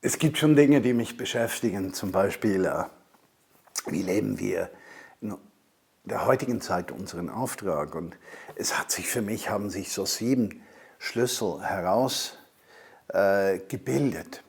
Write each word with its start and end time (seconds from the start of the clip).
Es 0.00 0.20
gibt 0.20 0.38
schon 0.38 0.54
Dinge, 0.54 0.80
die 0.80 0.92
mich 0.92 1.16
beschäftigen, 1.16 1.92
zum 1.92 2.12
Beispiel, 2.12 2.66
äh, 2.66 2.84
wie 3.86 4.02
leben 4.02 4.38
wir 4.38 4.70
in 5.20 5.36
der 6.04 6.24
heutigen 6.24 6.60
Zeit 6.60 6.92
unseren 6.92 7.28
Auftrag. 7.28 7.96
Und 7.96 8.16
es 8.54 8.78
hat 8.78 8.92
sich 8.92 9.08
für 9.08 9.22
mich, 9.22 9.50
haben 9.50 9.70
sich 9.70 9.90
so 9.90 10.06
sieben 10.06 10.62
Schlüssel 11.00 11.62
herausgebildet. 11.62 14.36
Äh, 14.36 14.40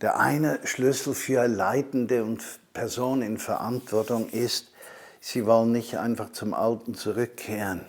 der 0.00 0.18
eine 0.18 0.58
Schlüssel 0.64 1.14
für 1.14 1.46
Leitende 1.46 2.24
und 2.24 2.42
Personen 2.72 3.22
in 3.22 3.38
Verantwortung 3.38 4.30
ist, 4.30 4.72
sie 5.20 5.46
wollen 5.46 5.70
nicht 5.70 5.96
einfach 5.96 6.32
zum 6.32 6.54
Alten 6.54 6.94
zurückkehren. 6.94 7.84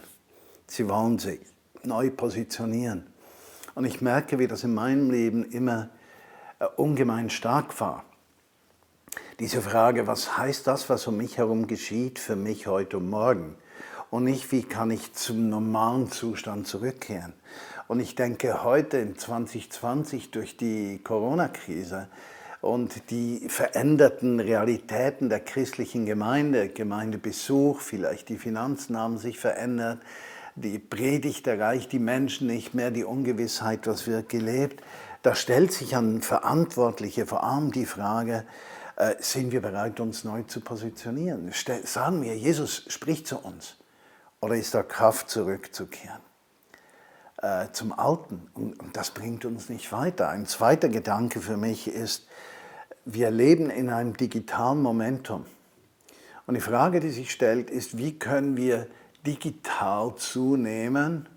Sie 0.68 0.88
wollen 0.88 1.18
sich 1.18 1.39
neu 1.82 2.12
positionieren. 2.12 3.07
Und 3.73 3.86
ich 3.86 4.00
merke, 4.00 4.38
wie 4.38 4.48
das 4.48 4.64
in 4.64 4.75
meinem 4.75 5.09
Leben 5.09 5.43
immer 5.50 5.89
ungemein 6.75 7.30
stark 7.30 7.80
war. 7.80 8.05
Diese 9.40 9.62
Frage, 9.62 10.08
was 10.08 10.38
heißt 10.38 10.67
das, 10.67 10.90
was 10.90 11.08
um 11.08 11.17
mich 11.17 11.38
herum 11.38 11.67
geschieht, 11.67 12.20
für 12.20 12.36
mich 12.36 12.67
heute 12.67 12.98
und 12.98 13.09
morgen? 13.09 13.55
Und 14.09 14.26
nicht, 14.26 14.52
wie 14.52 14.63
kann 14.63 14.91
ich 14.91 15.13
zum 15.13 15.50
normalen 15.50 16.12
Zustand 16.12 16.67
zurückkehren? 16.67 17.34
Und 17.88 18.00
ich 18.00 18.16
denke, 18.16 18.63
heute 18.63 18.98
in 18.98 19.17
2020 19.17 20.31
durch 20.31 20.58
die 20.58 21.00
Corona-Krise 21.03 22.08
und 22.62 23.09
die 23.09 23.48
veränderten 23.50 24.39
Realitäten 24.39 25.30
der 25.30 25.39
christlichen 25.39 26.05
Gemeinde, 26.05 26.70
Gemeindebesuch, 26.70 27.81
vielleicht 27.81 28.30
die 28.30 28.38
Finanzen 28.38 28.98
haben 28.98 29.17
sich 29.17 29.39
verändert, 29.39 30.00
die 30.55 30.80
Predigt 30.80 31.48
erreicht 31.48 31.91
die 31.91 32.00
Menschen 32.00 32.48
nicht 32.48 32.73
mehr, 32.73 32.91
die 32.91 33.05
Ungewissheit, 33.05 33.88
was 33.88 34.05
wird 34.05 34.30
gelebt. 34.30 34.84
Da 35.21 35.35
stellt 35.35 35.71
sich 35.71 35.95
an 35.95 36.21
Verantwortliche 36.21 37.25
vor 37.25 37.43
allem 37.43 37.71
die 37.71 37.85
Frage, 37.85 38.45
äh, 38.95 39.16
sind 39.20 39.52
wir 39.52 39.61
bereit, 39.61 39.99
uns 39.99 40.23
neu 40.23 40.44
zu 40.44 40.61
positionieren? 40.61 41.52
Sagen 41.83 42.22
wir, 42.22 42.36
Jesus 42.38 42.86
spricht 42.88 43.28
zu 43.28 43.38
uns. 43.38 43.75
Oder 44.39 44.55
ist 44.55 44.73
da 44.73 44.81
Kraft 44.81 45.30
zurückzukehren? 45.30 46.22
Äh, 47.38 47.72
zum 47.72 47.97
Alten. 47.97 48.50
Und, 48.53 48.80
und 48.80 48.97
das 48.97 49.11
bringt 49.11 49.45
uns 49.45 49.69
nicht 49.69 49.91
weiter. 49.91 50.30
Ein 50.30 50.45
zweiter 50.45 50.89
Gedanke 50.89 51.41
für 51.41 51.58
mich 51.58 51.88
ist, 51.88 52.28
wir 53.06 53.31
leben 53.31 53.69
in 53.69 53.89
einem 53.89 54.16
digitalen 54.16 54.81
Momentum. 54.81 55.45
Und 56.45 56.56
die 56.56 56.61
Frage, 56.61 57.00
die 57.00 57.09
sich 57.09 57.31
stellt, 57.31 57.69
ist, 57.69 57.97
wie 57.97 58.17
können 58.17 58.58
wir 58.58 58.88
digital 59.25 60.16
zunehmen, 60.16 61.30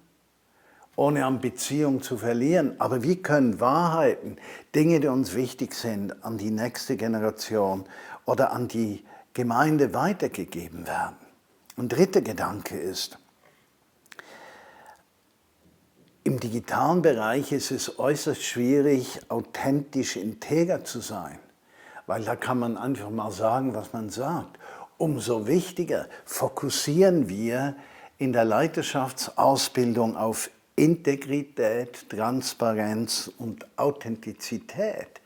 ohne 0.97 1.25
an 1.27 1.41
Beziehung 1.41 2.03
zu 2.03 2.17
verlieren. 2.19 2.75
Aber 2.79 3.03
wie 3.03 3.17
können 3.17 3.61
Wahrheiten, 3.61 4.37
Dinge, 4.75 5.01
die 5.01 5.09
uns 5.09 5.35
wichtig 5.35 5.75
sind, 5.75 6.25
an 6.25 6.39
die 6.39 6.51
nächste 6.51 6.97
Generation 6.97 7.85
oder 8.25 8.53
an 8.53 8.69
die 8.69 9.05
Gemeinde 9.33 9.95
weitergegeben 9.95 10.87
werden? 10.87 11.17
Ein 11.77 11.89
dritter 11.89 12.21
Gedanke 12.21 12.77
ist, 12.77 13.19
im 16.27 16.41
digitalen 16.41 17.03
Bereich 17.03 17.53
ist 17.53 17.71
es 17.71 17.99
äußerst 17.99 18.43
schwierig, 18.43 19.21
authentisch 19.29 20.17
integer 20.17 20.83
zu 20.83 21.01
sein, 21.01 21.39
weil 22.07 22.25
da 22.25 22.35
kann 22.35 22.59
man 22.59 22.79
einfach 22.79 23.11
mal 23.11 23.31
sagen, 23.31 23.75
was 23.75 23.93
man 23.93 24.09
sagt. 24.09 24.59
Umso 24.97 25.47
wichtiger 25.47 26.07
fokussieren 26.25 27.29
wir 27.29 27.77
in 28.17 28.33
der 28.33 28.47
Leiterschaftsausbildung 28.47 30.17
auf 30.17 30.49
Integrität, 30.77 32.09
Transparenz 32.09 33.31
und 33.39 33.67
Authentizität. 33.77 35.21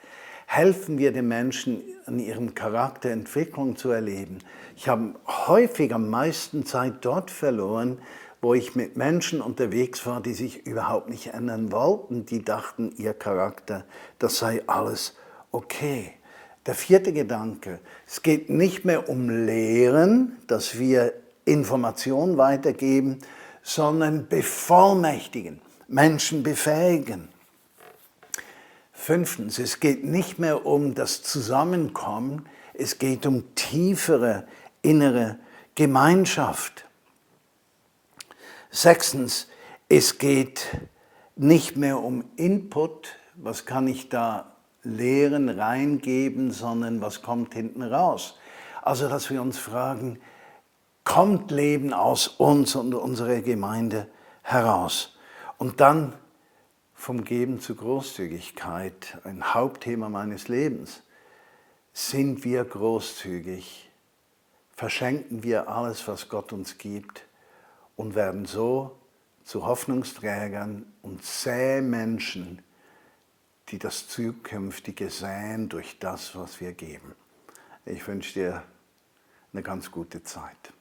Helfen 0.46 0.98
wir 0.98 1.12
den 1.12 1.28
Menschen, 1.28 1.82
an 2.06 2.18
ihrem 2.18 2.54
Charakterentwicklung 2.54 3.76
zu 3.76 3.90
erleben. 3.90 4.38
Ich 4.76 4.88
habe 4.88 5.14
häufig 5.26 5.92
am 5.94 6.08
meisten 6.08 6.64
Zeit 6.64 6.96
dort 7.02 7.30
verloren, 7.30 7.98
wo 8.40 8.54
ich 8.54 8.74
mit 8.74 8.96
Menschen 8.96 9.40
unterwegs 9.40 10.06
war, 10.06 10.20
die 10.20 10.32
sich 10.32 10.66
überhaupt 10.66 11.08
nicht 11.08 11.28
ändern 11.34 11.72
wollten, 11.72 12.24
die 12.24 12.44
dachten, 12.44 12.92
ihr 12.96 13.12
Charakter, 13.12 13.84
das 14.18 14.38
sei 14.38 14.62
alles 14.66 15.16
okay. 15.50 16.12
Der 16.66 16.74
vierte 16.74 17.12
Gedanke, 17.12 17.80
es 18.06 18.22
geht 18.22 18.50
nicht 18.50 18.84
mehr 18.84 19.08
um 19.08 19.28
Lehren, 19.28 20.36
dass 20.46 20.78
wir 20.78 21.14
Informationen 21.44 22.36
weitergeben, 22.36 23.18
sondern 23.62 24.28
bevollmächtigen, 24.28 25.60
Menschen 25.88 26.42
befähigen. 26.42 27.28
Fünftens, 28.92 29.58
es 29.58 29.80
geht 29.80 30.04
nicht 30.04 30.38
mehr 30.38 30.66
um 30.66 30.94
das 30.94 31.22
Zusammenkommen, 31.22 32.46
es 32.74 32.98
geht 32.98 33.26
um 33.26 33.54
tiefere 33.54 34.46
innere 34.82 35.38
Gemeinschaft. 35.74 36.84
Sechstens, 38.70 39.48
es 39.88 40.18
geht 40.18 40.66
nicht 41.36 41.76
mehr 41.76 42.02
um 42.02 42.24
Input, 42.36 43.16
was 43.34 43.64
kann 43.64 43.88
ich 43.88 44.08
da 44.08 44.56
lehren, 44.82 45.48
reingeben, 45.48 46.50
sondern 46.50 47.00
was 47.00 47.22
kommt 47.22 47.54
hinten 47.54 47.82
raus. 47.82 48.36
Also, 48.82 49.08
dass 49.08 49.30
wir 49.30 49.40
uns 49.40 49.58
fragen, 49.58 50.18
kommt 51.08 51.50
Leben 51.50 51.94
aus 51.94 52.28
uns 52.28 52.76
und 52.76 52.94
unserer 52.94 53.40
Gemeinde 53.40 54.08
heraus? 54.42 55.16
Und 55.56 55.80
dann 55.80 56.12
vom 56.92 57.24
Geben 57.24 57.60
zu 57.60 57.74
Großzügigkeit, 57.74 59.18
ein 59.24 59.54
Hauptthema 59.54 60.10
meines 60.10 60.48
Lebens. 60.48 61.02
Sind 61.94 62.44
wir 62.44 62.62
großzügig? 62.62 63.90
Verschenken 64.76 65.42
wir 65.42 65.68
alles, 65.68 66.06
was 66.06 66.28
Gott 66.28 66.52
uns 66.52 66.76
gibt 66.76 67.24
und 67.96 68.14
werden 68.14 68.44
so 68.44 68.94
zu 69.44 69.64
Hoffnungsträgern 69.64 70.84
und 71.00 71.24
Sämenschen, 71.24 72.62
die 73.70 73.78
das 73.78 74.08
Zukünftige 74.08 75.08
säen 75.08 75.70
durch 75.70 75.98
das, 75.98 76.36
was 76.36 76.60
wir 76.60 76.74
geben. 76.74 77.14
Ich 77.86 78.06
wünsche 78.06 78.34
dir 78.34 78.62
eine 79.54 79.62
ganz 79.62 79.90
gute 79.90 80.22
Zeit. 80.22 80.74